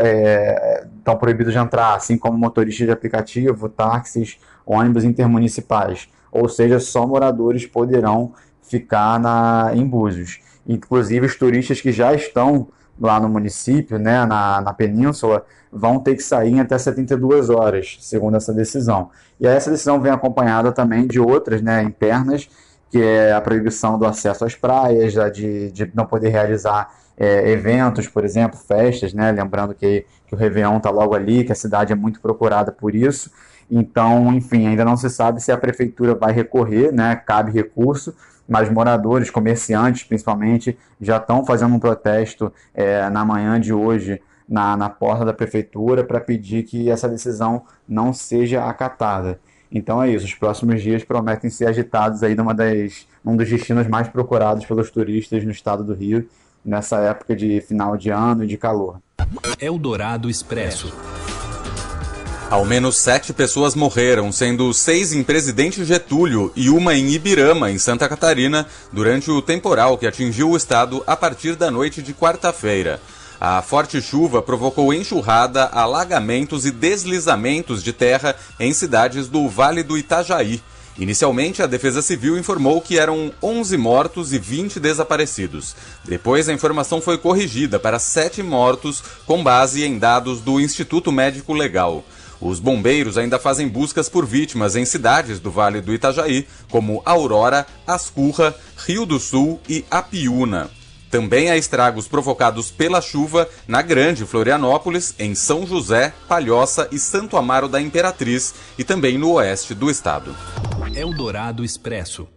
estão 0.99 1.17
proibidos 1.17 1.53
de 1.53 1.59
entrar, 1.59 1.95
assim 1.95 2.17
como 2.17 2.39
motoristas 2.39 2.87
de 2.87 2.93
aplicativo, 2.93 3.69
táxis, 3.69 4.39
ônibus 4.65 5.05
intermunicipais. 5.05 6.09
Ou 6.31 6.49
seja, 6.49 6.81
só 6.81 7.07
moradores 7.07 7.67
poderão 7.67 8.33
ficar 8.63 9.21
na, 9.21 9.71
em 9.75 9.87
Búzios. 9.87 10.41
Inclusive, 10.67 11.27
os 11.27 11.37
turistas 11.37 11.81
que 11.81 11.93
já 11.93 12.15
estão 12.15 12.69
lá 13.01 13.21
no 13.21 13.29
município, 13.29 13.99
né, 13.99 14.25
na, 14.25 14.61
na 14.61 14.73
península, 14.73 15.45
vão 15.71 15.99
ter 15.99 16.15
que 16.15 16.23
sair 16.23 16.53
em 16.53 16.61
até 16.61 16.79
72 16.79 17.51
horas, 17.51 17.99
segundo 18.01 18.37
essa 18.37 18.53
decisão. 18.53 19.11
E 19.41 19.47
essa 19.47 19.71
decisão 19.71 20.01
vem 20.01 20.13
acompanhada 20.13 20.71
também 20.73 21.07
de 21.07 21.19
outras 21.19 21.61
né, 21.61 21.83
internas, 21.83 22.49
que 22.91 23.03
é 23.03 23.33
a 23.33 23.41
proibição 23.41 23.99
do 23.99 24.07
acesso 24.07 24.45
às 24.45 24.55
praias, 24.55 25.15
de, 25.35 25.73
de 25.73 25.91
não 25.95 26.07
poder 26.07 26.29
realizar 26.29 26.95
é, 27.17 27.51
eventos, 27.51 28.09
por 28.09 28.25
exemplo, 28.25 28.59
festas, 28.59 29.13
né? 29.13 29.33
Lembrando 29.33 29.75
que, 29.75 30.07
que 30.27 30.35
o 30.35 30.39
Réveillon 30.39 30.77
está 30.79 30.91
logo 30.91 31.15
ali, 31.15 31.45
que 31.45 31.53
a 31.53 31.55
cidade 31.55 31.93
é 31.93 31.97
muito 31.97 32.21
procurada 32.21 32.73
por 32.73 32.95
isso. 32.95 33.31
Então, 33.71 34.33
enfim, 34.35 34.67
ainda 34.67 34.85
não 34.85 34.97
se 34.97 35.09
sabe 35.09 35.43
se 35.43 35.51
a 35.51 35.57
prefeitura 35.57 36.15
vai 36.15 36.33
recorrer, 36.33 36.93
né? 36.93 37.17
Cabe 37.17 37.53
recurso, 37.53 38.15
mas 38.49 38.71
moradores, 38.71 39.31
comerciantes 39.31 40.05
principalmente, 40.05 40.77
já 41.01 41.17
estão 41.17 41.45
fazendo 41.45 41.75
um 41.75 41.79
protesto 41.79 42.53
é, 42.75 43.09
na 43.09 43.25
manhã 43.25 43.61
de 43.61 43.73
hoje 43.73 44.21
na, 44.49 44.77
na 44.77 44.91
porta 44.91 45.25
da 45.25 45.33
prefeitura 45.33 46.05
para 46.05 46.21
pedir 46.21 46.65
que 46.65 46.91
essa 46.91 47.09
decisão 47.09 47.63
não 47.89 48.13
seja 48.13 48.65
acatada. 48.65 49.41
Então 49.71 50.03
é 50.03 50.11
isso, 50.11 50.27
os 50.27 50.35
próximos 50.35 50.83
dias 50.83 51.03
prometem 51.03 51.49
ser 51.49 51.67
agitados 51.67 52.23
aí 52.23 52.35
numa 52.35 52.53
das, 52.53 53.07
um 53.25 53.35
dos 53.35 53.49
destinos 53.49 53.87
mais 53.87 54.07
procurados 54.07 54.67
pelos 54.67 54.91
turistas 54.91 55.43
no 55.45 55.51
estado 55.51 55.83
do 55.83 55.95
Rio, 55.95 56.29
nessa 56.65 56.99
época 56.99 57.35
de 57.35 57.61
final 57.61 57.97
de 57.97 58.11
ano 58.11 58.45
e 58.45 58.47
de 58.47 58.57
calor. 58.57 58.99
Eldorado 59.61 60.29
Expresso. 60.29 60.93
Ao 62.51 62.67
menos 62.67 62.99
sete 62.99 63.33
pessoas 63.33 63.75
morreram, 63.75 64.31
sendo 64.31 64.75
seis 64.75 65.15
em 65.15 65.23
Presidente 65.23 65.83
Getúlio 65.87 66.53
e 66.55 66.69
uma 66.69 66.95
em 66.95 67.09
Ibirama, 67.09 67.71
em 67.71 67.79
Santa 67.79 68.07
Catarina, 68.07 68.67
durante 68.93 69.31
o 69.31 69.41
temporal 69.41 69.97
que 69.97 70.07
atingiu 70.07 70.51
o 70.51 70.57
estado 70.57 71.03
a 71.07 71.17
partir 71.17 71.57
da 71.57 71.71
noite 71.71 72.03
de 72.03 72.13
quarta-feira. 72.13 73.01
A 73.41 73.63
forte 73.63 74.03
chuva 74.03 74.43
provocou 74.43 74.93
enxurrada, 74.93 75.65
alagamentos 75.65 76.67
e 76.67 76.71
deslizamentos 76.71 77.83
de 77.83 77.93
terra 77.93 78.37
em 78.61 78.73
cidades 78.73 79.29
do 79.29 79.49
Vale 79.49 79.83
do 79.83 79.97
Itajaí. 79.97 80.63
Inicialmente, 80.99 81.63
a 81.63 81.67
Defesa 81.67 82.03
Civil 82.03 82.39
informou 82.39 82.81
que 82.81 82.99
eram 82.99 83.33
11 83.43 83.77
mortos 83.79 84.33
e 84.33 84.39
20 84.39 84.79
desaparecidos. 84.79 85.75
Depois, 86.05 86.49
a 86.49 86.53
informação 86.53 87.01
foi 87.01 87.17
corrigida 87.17 87.79
para 87.79 87.99
7 87.99 88.43
mortos, 88.43 89.03
com 89.27 89.43
base 89.43 89.85
em 89.85 89.99
dados 89.99 90.41
do 90.41 90.61
Instituto 90.61 91.11
Médico 91.11 91.55
Legal. 91.55 92.05
Os 92.41 92.59
bombeiros 92.59 93.17
ainda 93.17 93.39
fazem 93.39 93.69
buscas 93.69 94.09
por 94.09 94.27
vítimas 94.27 94.75
em 94.77 94.85
cidades 94.85 95.39
do 95.39 95.51
Vale 95.51 95.81
do 95.81 95.95
Itajaí, 95.95 96.47
como 96.69 97.01
Aurora, 97.05 97.67
Ascurra, 97.87 98.55
Rio 98.85 99.07
do 99.07 99.19
Sul 99.19 99.61
e 99.69 99.85
Apiúna. 99.91 100.69
Também 101.09 101.51
há 101.51 101.57
estragos 101.57 102.09
provocados 102.09 102.71
pela 102.71 103.01
chuva 103.01 103.49
na 103.69 103.81
Grande 103.81 104.25
Florianópolis, 104.27 105.15
em 105.19 105.35
São 105.35 105.67
José, 105.67 106.13
Palhoça 106.27 106.89
e 106.91 106.99
Santo 106.99 107.37
Amaro 107.37 107.69
da 107.69 107.81
Imperatriz 107.81 108.55
e 108.79 108.83
também 108.83 109.19
no 109.19 109.33
oeste 109.33 109.75
do 109.75 109.91
estado. 109.91 110.35
Eldorado 110.95 111.65
Expresso. 111.65 112.29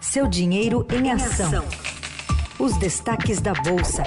Seu 0.00 0.28
dinheiro 0.28 0.86
em 0.92 1.10
ação. 1.10 1.64
Os 2.60 2.78
destaques 2.78 3.40
da 3.40 3.52
Bolsa. 3.52 4.04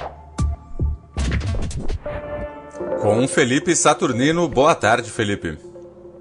Com 3.01 3.27
Felipe 3.27 3.75
Saturnino. 3.75 4.47
Boa 4.47 4.73
tarde, 4.73 5.11
Felipe. 5.11 5.57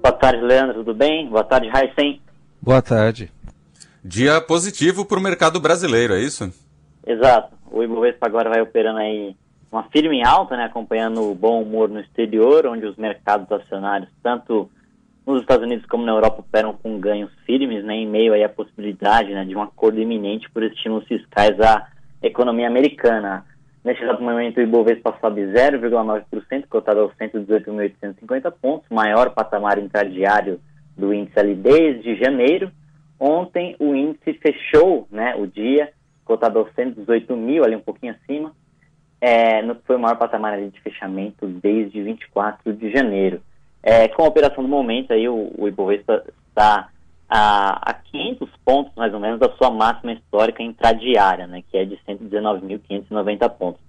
Boa 0.01 0.11
tarde, 0.11 0.41
Leandro. 0.41 0.75
Tudo 0.75 0.93
bem? 0.93 1.29
Boa 1.29 1.45
tarde, 1.45 1.69
Raíssen. 1.69 2.21
Boa 2.61 2.81
tarde. 2.81 3.31
Dia 4.03 4.41
positivo 4.41 5.05
para 5.05 5.17
o 5.17 5.23
mercado 5.23 5.61
brasileiro, 5.61 6.13
é 6.13 6.19
isso? 6.19 6.51
Exato. 7.07 7.55
O 7.71 7.81
Ibovespa 7.81 8.25
agora 8.25 8.49
vai 8.49 8.61
operando 8.61 8.99
aí 8.99 9.33
uma 9.71 9.83
firme 9.83 10.25
alta, 10.25 10.57
né, 10.57 10.65
acompanhando 10.65 11.21
o 11.21 11.35
bom 11.35 11.61
humor 11.61 11.87
no 11.87 12.01
exterior, 12.01 12.67
onde 12.67 12.85
os 12.85 12.97
mercados 12.97 13.49
acionários, 13.49 14.09
tanto 14.21 14.69
nos 15.25 15.41
Estados 15.41 15.65
Unidos 15.65 15.85
como 15.87 16.05
na 16.05 16.11
Europa, 16.11 16.41
operam 16.41 16.73
com 16.73 16.99
ganhos 16.99 17.31
firmes, 17.45 17.83
né, 17.83 17.95
em 17.95 18.07
meio 18.07 18.33
aí 18.33 18.43
à 18.43 18.49
possibilidade 18.49 19.33
né, 19.33 19.43
de 19.43 19.55
um 19.55 19.61
acordo 19.61 19.99
iminente 19.99 20.49
por 20.51 20.63
estímulos 20.63 21.07
fiscais 21.07 21.59
à 21.59 21.87
economia 22.21 22.67
americana. 22.67 23.45
Neste 23.83 24.03
exato 24.03 24.21
momento, 24.23 24.57
o 24.57 24.61
Ibovespa 24.61 25.17
sobe 25.19 25.41
0,9%, 25.41 26.67
cotado 26.67 27.01
aos 27.01 27.13
118.850 27.15 28.53
pontos, 28.59 28.89
maior 28.89 29.31
patamar 29.31 29.77
intradiário 29.77 30.59
do 30.97 31.13
índice 31.13 31.39
ali 31.39 31.55
desde 31.55 32.15
janeiro. 32.15 32.71
Ontem, 33.19 33.75
o 33.79 33.95
índice 33.95 34.33
fechou 34.33 35.07
né, 35.11 35.35
o 35.35 35.45
dia, 35.47 35.91
cotado 36.23 36.59
aos 36.59 36.73
118 36.73 37.35
mil, 37.35 37.63
ali 37.63 37.75
um 37.75 37.81
pouquinho 37.81 38.13
acima, 38.13 38.53
é, 39.21 39.61
no, 39.61 39.75
foi 39.85 39.95
o 39.95 39.99
maior 39.99 40.17
patamar 40.17 40.53
ali 40.53 40.69
de 40.69 40.81
fechamento 40.81 41.47
desde 41.47 42.01
24 42.01 42.73
de 42.73 42.91
janeiro. 42.91 43.41
É, 43.87 44.07
com 44.07 44.23
a 44.23 44.27
operação 44.27 44.63
do 44.63 44.67
momento, 44.67 45.13
aí, 45.13 45.29
o, 45.29 45.51
o 45.55 45.67
Ibovespa 45.67 46.23
está 46.49 46.89
a, 47.29 47.91
a 47.91 47.93
500 47.93 48.49
pontos, 48.65 48.91
mais 48.95 49.13
ou 49.13 49.19
menos, 49.19 49.39
da 49.39 49.47
sua 49.57 49.69
máxima 49.69 50.13
histórica 50.13 50.63
intradiária, 50.63 51.45
né, 51.45 51.61
que 51.69 51.77
é 51.77 51.85
de 51.85 51.95
119.590 52.07 53.49
pontos. 53.51 53.79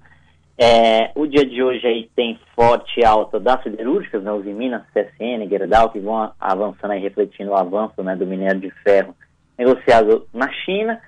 É, 0.59 1.13
o 1.15 1.27
dia 1.27 1.47
de 1.47 1.63
hoje 1.63 1.87
aí 1.87 2.11
tem 2.15 2.39
forte 2.55 3.03
alta 3.05 3.41
das 3.41 3.63
siderúrgicas, 3.63 4.23
né, 4.23 4.31
Minas, 4.33 4.83
CSN, 4.93 5.49
Gerdau, 5.49 5.89
que 5.89 5.99
vão 5.99 6.31
avançando 6.39 6.91
aí, 6.91 7.01
refletindo 7.01 7.53
o 7.53 7.57
avanço 7.57 8.03
né, 8.03 8.15
do 8.15 8.27
minério 8.27 8.61
de 8.61 8.71
ferro 8.83 9.17
negociado 9.57 10.27
na 10.33 10.53
China. 10.53 11.01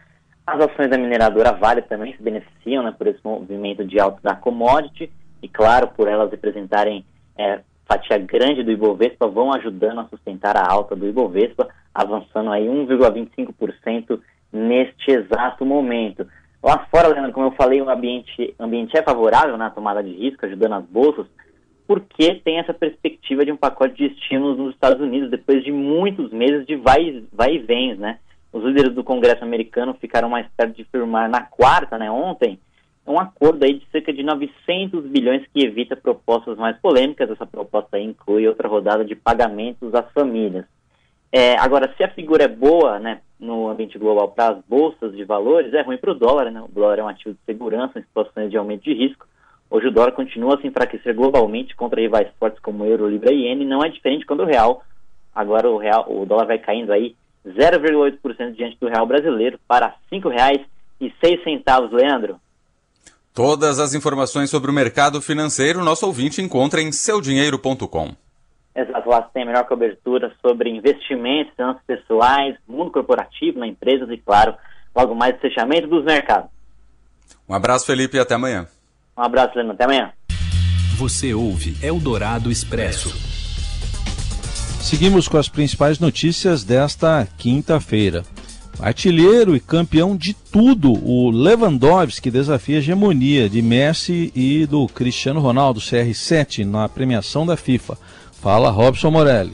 As 0.46 0.60
ações 0.64 0.88
da 0.88 0.96
mineradora 0.96 1.52
Vale 1.52 1.82
também 1.82 2.16
se 2.16 2.22
beneficiam 2.22 2.82
né, 2.82 2.94
por 2.96 3.06
esse 3.06 3.20
movimento 3.22 3.84
de 3.84 4.00
alta 4.00 4.18
da 4.22 4.34
commodity 4.34 5.12
e, 5.42 5.48
claro, 5.48 5.88
por 5.88 6.08
elas 6.08 6.30
representarem 6.30 7.04
é, 7.36 7.60
fatia 7.88 8.18
grande 8.18 8.62
do 8.62 8.70
Ibovespa, 8.70 9.26
vão 9.26 9.52
ajudando 9.54 10.00
a 10.00 10.08
sustentar 10.08 10.56
a 10.56 10.70
alta 10.70 10.94
do 10.94 11.08
Ibovespa 11.08 11.68
avançando 11.94 12.52
aí 12.52 12.66
1,25% 12.66 14.20
neste 14.52 15.10
exato 15.10 15.64
momento. 15.64 16.26
Lá 16.62 16.86
fora, 16.90 17.08
Leandro, 17.08 17.32
como 17.32 17.46
eu 17.46 17.52
falei, 17.52 17.80
o 17.80 17.88
ambiente, 17.88 18.54
ambiente 18.58 18.96
é 18.96 19.02
favorável 19.02 19.56
na 19.56 19.70
tomada 19.70 20.02
de 20.02 20.10
risco, 20.10 20.44
ajudando 20.44 20.74
as 20.74 20.84
bolsas, 20.84 21.26
porque 21.86 22.34
tem 22.44 22.58
essa 22.58 22.74
perspectiva 22.74 23.44
de 23.44 23.52
um 23.52 23.56
pacote 23.56 23.94
de 23.94 24.06
estímulos 24.06 24.58
nos 24.58 24.74
Estados 24.74 25.00
Unidos, 25.00 25.30
depois 25.30 25.64
de 25.64 25.72
muitos 25.72 26.30
meses 26.30 26.66
de 26.66 26.76
vai, 26.76 27.24
vai 27.32 27.54
e 27.54 27.58
vens, 27.58 27.98
né? 27.98 28.18
Os 28.52 28.62
líderes 28.64 28.94
do 28.94 29.04
Congresso 29.04 29.44
americano 29.44 29.94
ficaram 29.94 30.28
mais 30.28 30.46
perto 30.56 30.76
de 30.76 30.84
firmar 30.84 31.28
na 31.30 31.42
quarta, 31.42 31.96
né, 31.96 32.10
ontem, 32.10 32.58
um 33.08 33.18
acordo 33.18 33.64
aí 33.64 33.74
de 33.74 33.86
cerca 33.90 34.12
de 34.12 34.22
900 34.22 35.06
bilhões 35.06 35.46
que 35.52 35.64
evita 35.64 35.96
propostas 35.96 36.56
mais 36.56 36.76
polêmicas. 36.78 37.30
Essa 37.30 37.46
proposta 37.46 37.98
inclui 37.98 38.46
outra 38.46 38.68
rodada 38.68 39.04
de 39.04 39.14
pagamentos 39.14 39.94
às 39.94 40.10
famílias. 40.12 40.64
É, 41.30 41.58
agora, 41.58 41.92
se 41.96 42.02
a 42.02 42.08
figura 42.08 42.44
é 42.44 42.48
boa 42.48 42.98
né, 42.98 43.20
no 43.38 43.68
ambiente 43.68 43.98
global 43.98 44.28
para 44.28 44.54
as 44.54 44.64
bolsas 44.66 45.14
de 45.14 45.24
valores, 45.24 45.74
é 45.74 45.82
ruim 45.82 45.98
para 45.98 46.12
o 46.12 46.14
dólar. 46.14 46.50
Né? 46.50 46.60
O 46.60 46.68
dólar 46.68 46.98
é 46.98 47.02
um 47.02 47.08
ativo 47.08 47.34
de 47.34 47.40
segurança 47.44 47.98
em 47.98 48.02
situações 48.02 48.50
de 48.50 48.56
aumento 48.56 48.84
de 48.84 48.94
risco. 48.94 49.26
Hoje 49.70 49.88
o 49.88 49.92
dólar 49.92 50.12
continua 50.12 50.54
a 50.54 50.60
se 50.60 50.66
enfraquecer 50.66 51.14
globalmente 51.14 51.76
contra 51.76 52.00
rivais 52.00 52.28
fortes 52.38 52.60
como 52.60 52.86
euro, 52.86 53.08
libra 53.08 53.32
e 53.32 53.42
iene. 53.42 53.66
Não 53.66 53.84
é 53.84 53.90
diferente 53.90 54.24
quando 54.24 54.40
o 54.40 54.46
real, 54.46 54.82
agora 55.34 55.68
o, 55.68 55.76
real, 55.76 56.06
o 56.08 56.24
dólar 56.24 56.46
vai 56.46 56.58
caindo 56.58 56.90
aí 56.90 57.14
0,8% 57.46 58.52
diante 58.52 58.78
do 58.80 58.88
real 58.88 59.06
brasileiro 59.06 59.60
para 59.68 59.94
R$ 60.10 60.18
5,06, 60.18 61.90
Leandro. 61.92 62.40
Todas 63.38 63.78
as 63.78 63.94
informações 63.94 64.50
sobre 64.50 64.68
o 64.68 64.74
mercado 64.74 65.22
financeiro, 65.22 65.84
nosso 65.84 66.04
ouvinte 66.04 66.42
encontra 66.42 66.82
em 66.82 66.90
seudinheiro.com. 66.90 68.16
Exato, 68.74 69.08
lá 69.08 69.22
tem 69.22 69.44
a 69.44 69.46
melhor 69.46 69.64
cobertura 69.64 70.32
sobre 70.44 70.68
investimentos, 70.70 71.54
finanças 71.54 71.80
pessoais, 71.86 72.56
mundo 72.66 72.90
corporativo, 72.90 73.60
na 73.60 73.68
empresas 73.68 74.10
e, 74.10 74.16
claro, 74.16 74.56
logo 74.92 75.14
mais 75.14 75.36
o 75.36 75.38
fechamento 75.38 75.86
dos 75.86 76.04
mercados. 76.04 76.50
Um 77.48 77.54
abraço, 77.54 77.86
Felipe, 77.86 78.16
e 78.16 78.20
até 78.20 78.34
amanhã. 78.34 78.66
Um 79.16 79.22
abraço, 79.22 79.54
Leandro. 79.54 79.74
Até 79.74 79.84
amanhã. 79.84 80.12
Você 80.96 81.32
ouve 81.32 81.76
Eldorado 81.80 82.50
Expresso. 82.50 83.10
Seguimos 84.82 85.28
com 85.28 85.36
as 85.36 85.48
principais 85.48 86.00
notícias 86.00 86.64
desta 86.64 87.24
quinta-feira. 87.38 88.24
Artilheiro 88.80 89.56
e 89.56 89.60
campeão 89.60 90.16
de 90.16 90.32
tudo, 90.32 90.92
o 91.04 91.30
Lewandowski 91.30 92.30
desafia 92.30 92.76
a 92.76 92.78
hegemonia 92.78 93.48
de 93.48 93.60
Messi 93.60 94.32
e 94.36 94.66
do 94.66 94.86
Cristiano 94.86 95.40
Ronaldo, 95.40 95.80
CR7, 95.80 96.64
na 96.64 96.88
premiação 96.88 97.44
da 97.44 97.56
FIFA. 97.56 97.98
Fala 98.40 98.70
Robson 98.70 99.10
Morelli. 99.10 99.52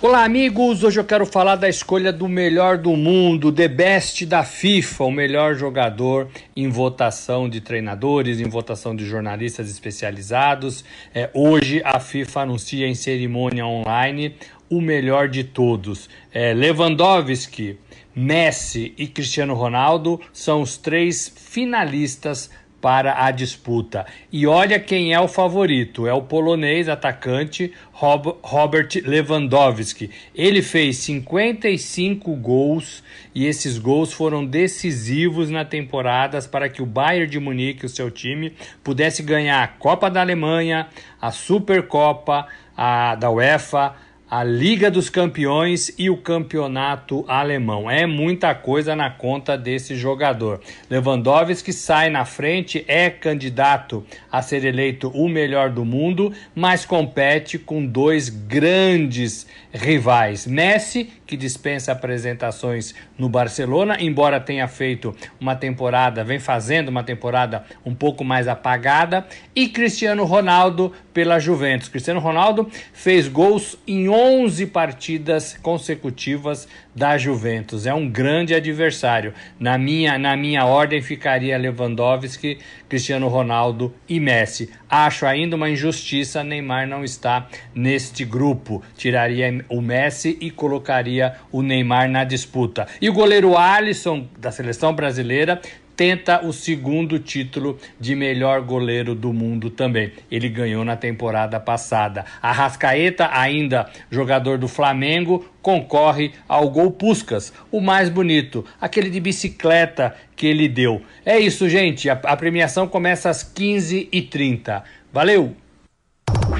Olá, 0.00 0.22
amigos! 0.22 0.84
Hoje 0.84 1.00
eu 1.00 1.04
quero 1.04 1.26
falar 1.26 1.56
da 1.56 1.68
escolha 1.68 2.12
do 2.12 2.28
melhor 2.28 2.78
do 2.78 2.96
mundo, 2.96 3.50
The 3.50 3.66
Best 3.66 4.24
da 4.26 4.44
FIFA, 4.44 5.02
o 5.02 5.10
melhor 5.10 5.56
jogador 5.56 6.28
em 6.54 6.68
votação 6.68 7.48
de 7.48 7.60
treinadores, 7.60 8.38
em 8.38 8.48
votação 8.48 8.94
de 8.94 9.04
jornalistas 9.04 9.68
especializados. 9.68 10.84
É, 11.12 11.28
hoje 11.34 11.82
a 11.84 11.98
FIFA 11.98 12.42
anuncia 12.42 12.86
em 12.86 12.94
cerimônia 12.94 13.66
online 13.66 14.36
o 14.70 14.80
melhor 14.80 15.28
de 15.28 15.44
todos. 15.44 16.08
É, 16.32 16.52
Lewandowski, 16.52 17.78
Messi 18.14 18.94
e 18.96 19.06
Cristiano 19.06 19.54
Ronaldo 19.54 20.20
são 20.32 20.62
os 20.62 20.76
três 20.76 21.28
finalistas 21.28 22.50
para 22.80 23.24
a 23.24 23.30
disputa. 23.30 24.06
E 24.30 24.46
olha 24.46 24.78
quem 24.78 25.12
é 25.12 25.20
o 25.20 25.28
favorito: 25.28 26.06
é 26.06 26.12
o 26.12 26.22
polonês 26.22 26.88
atacante 26.88 27.72
Robert 27.92 28.88
Lewandowski. 29.04 30.10
Ele 30.34 30.62
fez 30.62 30.98
55 30.98 32.34
gols 32.36 33.02
e 33.34 33.46
esses 33.46 33.78
gols 33.78 34.12
foram 34.12 34.44
decisivos 34.44 35.50
na 35.50 35.64
temporada 35.64 36.40
para 36.42 36.68
que 36.68 36.82
o 36.82 36.86
Bayern 36.86 37.28
de 37.28 37.40
Munique, 37.40 37.86
o 37.86 37.88
seu 37.88 38.10
time, 38.10 38.54
pudesse 38.84 39.22
ganhar 39.22 39.62
a 39.62 39.68
Copa 39.68 40.08
da 40.08 40.20
Alemanha, 40.20 40.88
a 41.20 41.30
Supercopa 41.30 42.46
a, 42.76 43.16
da 43.16 43.28
UEFA 43.30 43.96
a 44.30 44.44
Liga 44.44 44.90
dos 44.90 45.08
Campeões 45.08 45.90
e 45.96 46.10
o 46.10 46.16
Campeonato 46.16 47.24
Alemão. 47.26 47.90
É 47.90 48.04
muita 48.06 48.54
coisa 48.54 48.94
na 48.94 49.08
conta 49.08 49.56
desse 49.56 49.94
jogador. 49.94 50.60
Lewandowski 50.90 51.72
sai 51.72 52.10
na 52.10 52.26
frente, 52.26 52.84
é 52.86 53.08
candidato 53.08 54.04
a 54.30 54.42
ser 54.42 54.64
eleito 54.66 55.08
o 55.14 55.28
melhor 55.28 55.70
do 55.70 55.82
mundo, 55.82 56.32
mas 56.54 56.84
compete 56.84 57.58
com 57.58 57.86
dois 57.86 58.28
grandes 58.28 59.46
rivais. 59.72 60.46
Messi, 60.46 61.10
que 61.28 61.36
dispensa 61.36 61.92
apresentações 61.92 62.94
no 63.18 63.28
Barcelona, 63.28 63.98
embora 64.00 64.40
tenha 64.40 64.66
feito 64.66 65.14
uma 65.38 65.54
temporada, 65.54 66.24
vem 66.24 66.38
fazendo 66.38 66.88
uma 66.88 67.04
temporada 67.04 67.66
um 67.84 67.94
pouco 67.94 68.24
mais 68.24 68.48
apagada, 68.48 69.26
e 69.54 69.68
Cristiano 69.68 70.24
Ronaldo 70.24 70.90
pela 71.12 71.38
Juventus. 71.38 71.90
Cristiano 71.90 72.18
Ronaldo 72.18 72.66
fez 72.94 73.28
gols 73.28 73.76
em 73.86 74.08
11 74.08 74.66
partidas 74.68 75.54
consecutivas 75.60 76.66
da 76.98 77.16
Juventus. 77.16 77.86
É 77.86 77.94
um 77.94 78.08
grande 78.08 78.54
adversário. 78.54 79.32
Na 79.58 79.78
minha, 79.78 80.18
na 80.18 80.36
minha 80.36 80.66
ordem 80.66 81.00
ficaria 81.00 81.56
Lewandowski, 81.56 82.58
Cristiano 82.88 83.28
Ronaldo 83.28 83.94
e 84.08 84.18
Messi. 84.18 84.68
Acho 84.90 85.24
ainda 85.24 85.54
uma 85.54 85.70
injustiça 85.70 86.42
Neymar 86.42 86.88
não 86.88 87.04
está 87.04 87.46
neste 87.74 88.24
grupo. 88.24 88.82
Tiraria 88.96 89.64
o 89.68 89.80
Messi 89.80 90.36
e 90.40 90.50
colocaria 90.50 91.36
o 91.52 91.62
Neymar 91.62 92.10
na 92.10 92.24
disputa. 92.24 92.88
E 93.00 93.08
o 93.08 93.12
goleiro 93.12 93.56
Alisson 93.56 94.26
da 94.36 94.50
seleção 94.50 94.92
brasileira 94.92 95.60
tenta 95.98 96.46
o 96.46 96.52
segundo 96.52 97.18
título 97.18 97.76
de 97.98 98.14
melhor 98.14 98.62
goleiro 98.62 99.16
do 99.16 99.32
mundo 99.32 99.68
também. 99.68 100.12
Ele 100.30 100.48
ganhou 100.48 100.84
na 100.84 100.94
temporada 100.94 101.58
passada. 101.58 102.24
A 102.40 102.52
Rascaeta, 102.52 103.28
ainda 103.32 103.90
jogador 104.08 104.58
do 104.58 104.68
Flamengo, 104.68 105.44
concorre 105.60 106.30
ao 106.48 106.70
gol 106.70 106.92
Puscas, 106.92 107.52
o 107.72 107.80
mais 107.80 108.08
bonito, 108.08 108.64
aquele 108.80 109.10
de 109.10 109.18
bicicleta 109.18 110.14
que 110.36 110.46
ele 110.46 110.68
deu. 110.68 111.02
É 111.26 111.36
isso, 111.36 111.68
gente. 111.68 112.08
A, 112.08 112.12
a 112.12 112.36
premiação 112.36 112.86
começa 112.86 113.28
às 113.28 113.42
15h30. 113.42 114.84
Valeu! 115.12 115.56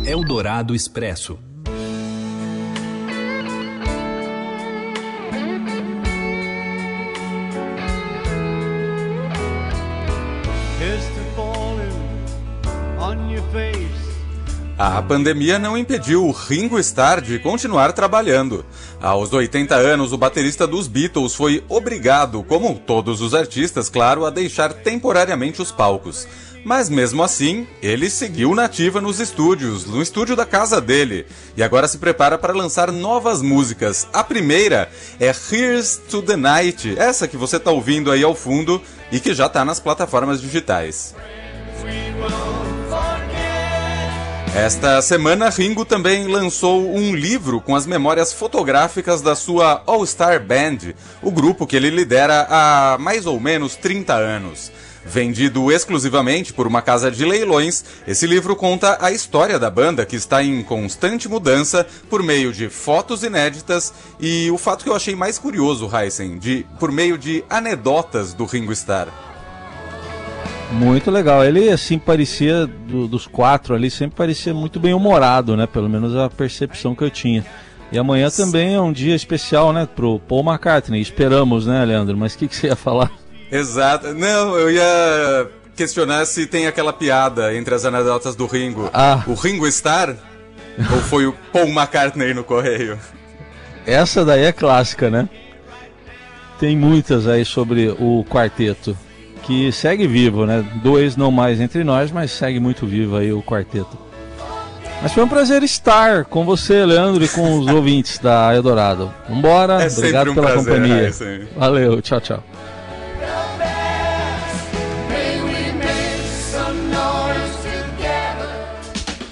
Eldorado 0.05 0.75
Expresso. 0.75 1.39
A 14.79 15.03
pandemia 15.03 15.59
não 15.59 15.77
impediu 15.77 16.25
o 16.25 16.31
Ringo 16.31 16.79
Starr 16.79 17.21
de 17.21 17.41
continuar 17.41 17.93
trabalhando. 17.93 18.65
Aos 19.03 19.33
80 19.33 19.75
anos, 19.75 20.13
o 20.13 20.17
baterista 20.17 20.69
dos 20.69 20.87
Beatles 20.87 21.35
foi 21.35 21.65
obrigado, 21.69 22.45
como 22.45 22.79
todos 22.79 23.21
os 23.21 23.35
artistas, 23.35 23.89
claro, 23.89 24.25
a 24.25 24.31
deixar 24.31 24.73
temporariamente 24.73 25.61
os 25.61 25.73
palcos. 25.73 26.29
Mas 26.65 26.89
mesmo 26.89 27.25
assim, 27.25 27.67
ele 27.83 28.09
seguiu 28.09 28.55
nativa 28.55 29.01
nos 29.01 29.19
estúdios, 29.19 29.85
no 29.85 30.01
estúdio 30.01 30.37
da 30.37 30.47
casa 30.47 30.81
dele, 30.81 31.27
e 31.57 31.63
agora 31.63 31.89
se 31.89 31.99
prepara 31.99 32.39
para 32.39 32.53
lançar 32.53 32.93
novas 32.93 33.43
músicas. 33.43 34.07
A 34.13 34.23
primeira 34.23 34.89
é 35.19 35.35
Here's 35.51 36.01
to 36.09 36.23
the 36.23 36.37
Night, 36.37 36.97
essa 36.97 37.27
que 37.27 37.37
você 37.37 37.57
está 37.57 37.73
ouvindo 37.73 38.13
aí 38.13 38.23
ao 38.23 38.35
fundo 38.35 38.81
e 39.11 39.19
que 39.19 39.35
já 39.35 39.47
está 39.47 39.65
nas 39.65 39.81
plataformas 39.81 40.41
digitais. 40.41 41.17
Esta 44.59 45.01
semana, 45.01 45.51
Ringo 45.51 45.85
também 45.85 46.27
lançou 46.27 46.93
um 46.93 47.15
livro 47.15 47.61
com 47.61 47.77
as 47.77 47.87
memórias 47.87 48.33
fotográficas 48.33 49.23
da 49.23 49.37
sua 49.37 49.85
All 49.87 50.05
Star 50.05 50.45
Band, 50.45 50.95
o 51.23 51.31
grupo 51.31 51.65
que 51.65 51.77
ele 51.77 51.91
lidera 51.91 52.45
há 52.51 52.99
mais 52.99 53.25
ou 53.25 53.39
menos 53.39 53.77
30 53.77 54.15
anos. 54.15 54.73
Vendido 55.07 55.71
exclusivamente 55.71 56.53
por 56.53 56.67
uma 56.67 56.83
casa 56.83 57.09
de 57.09 57.25
leilões, 57.25 57.85
esse 58.05 58.27
livro 58.27 58.57
conta 58.57 58.99
a 59.01 59.13
história 59.13 59.61
da 59.61 59.71
banda 59.71 60.05
que 60.05 60.17
está 60.17 60.43
em 60.43 60.61
constante 60.65 61.29
mudança 61.29 61.87
por 62.11 62.21
meio 62.21 62.53
de 62.53 62.69
fotos 62.69 63.23
inéditas 63.23 63.95
e 64.19 64.51
o 64.51 64.59
fato 64.59 64.83
que 64.83 64.91
eu 64.91 64.97
achei 64.97 65.15
mais 65.15 65.39
curioso, 65.39 65.89
Heisen, 65.97 66.37
de 66.37 66.67
por 66.81 66.91
meio 66.91 67.17
de 67.17 67.45
anedotas 67.49 68.35
do 68.35 68.45
Ringo 68.45 68.73
Starr. 68.73 69.28
Muito 70.73 71.11
legal. 71.11 71.45
Ele, 71.45 71.71
assim, 71.71 71.99
parecia, 71.99 72.67
do, 72.67 73.09
dos 73.09 73.27
quatro 73.27 73.75
ali, 73.75 73.91
sempre 73.91 74.17
parecia 74.17 74.53
muito 74.53 74.79
bem 74.79 74.93
humorado, 74.93 75.57
né? 75.57 75.67
Pelo 75.67 75.89
menos 75.89 76.15
a 76.15 76.29
percepção 76.29 76.95
que 76.95 77.03
eu 77.03 77.11
tinha. 77.11 77.45
E 77.91 77.99
amanhã 77.99 78.31
também 78.31 78.75
é 78.75 78.81
um 78.81 78.93
dia 78.93 79.15
especial, 79.15 79.73
né? 79.73 79.89
Pro 79.97 80.19
Paul 80.21 80.45
McCartney. 80.45 81.01
Esperamos, 81.01 81.67
né, 81.67 81.85
Leandro? 81.85 82.17
Mas 82.17 82.35
o 82.35 82.39
que, 82.39 82.49
que 82.49 82.55
você 82.55 82.67
ia 82.67 82.77
falar? 82.77 83.11
Exato. 83.51 84.13
Não, 84.13 84.57
eu 84.59 84.71
ia 84.71 85.51
questionar 85.75 86.27
se 86.27 86.47
tem 86.47 86.67
aquela 86.67 86.93
piada 86.93 87.55
entre 87.55 87.75
as 87.75 87.85
anedotas 87.85 88.37
do 88.37 88.47
Ringo. 88.47 88.91
Ah. 88.93 89.23
O 89.27 89.35
Ringo 89.35 89.71
Star 89.71 90.15
ou 90.93 91.01
foi 91.01 91.27
o 91.27 91.33
Paul 91.53 91.69
McCartney 91.69 92.35
no 92.35 92.45
correio? 92.45 92.99
Essa 93.87 94.25
daí 94.25 94.45
é 94.45 94.53
clássica, 94.53 95.09
né? 95.09 95.29
Tem 96.61 96.77
muitas 96.77 97.27
aí 97.27 97.45
sobre 97.45 97.89
o 97.99 98.25
quarteto 98.29 98.97
que 99.49 99.73
segue 99.73 100.07
vivo, 100.07 100.45
né? 100.45 100.63
Dois 100.83 101.17
não 101.17 101.31
mais 101.31 101.59
entre 101.59 101.83
nós, 101.83 102.13
mas 102.13 102.31
segue 102.31 102.61
muito 102.61 102.87
vivo 102.87 103.17
aí 103.17 103.33
o 103.33 103.43
quarteto. 103.43 103.97
Mas 105.01 105.15
foi 105.15 105.25
um 105.25 105.29
prazer 105.29 105.63
estar 105.63 106.27
com 106.27 106.45
você, 106.45 106.85
Leandro, 106.85 107.25
e 107.25 107.29
com 107.29 107.59
os 107.59 107.67
ouvintes 107.73 108.19
da 108.19 108.55
Eldorado. 108.55 109.11
Vambora, 109.27 109.83
é 109.83 109.87
obrigado 109.87 110.33
um 110.33 110.35
pela 110.35 110.49
prazer, 110.49 110.75
companhia. 110.75 111.09
É 111.09 111.59
Valeu, 111.59 112.03
tchau, 112.03 112.21
tchau. 112.21 112.45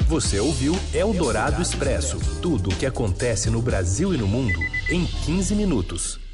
Você 0.08 0.40
ouviu 0.40 0.74
Eldorado 0.94 1.60
Expresso 1.60 2.18
tudo 2.40 2.70
o 2.70 2.74
que 2.74 2.86
acontece 2.86 3.50
no 3.50 3.60
Brasil 3.60 4.14
e 4.14 4.16
no 4.16 4.26
mundo 4.26 4.58
em 4.88 5.04
15 5.04 5.54
minutos. 5.54 6.25